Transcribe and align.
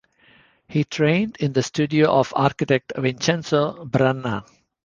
He 0.67 0.83
trained 0.83 1.37
in 1.41 1.53
the 1.53 1.61
studio 1.61 2.09
of 2.11 2.33
architect 2.35 2.93
Vincenzo 2.97 3.85
Brenna. 3.85 4.43